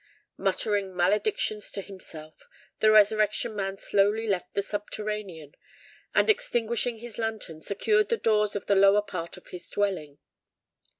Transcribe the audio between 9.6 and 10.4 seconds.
dwelling.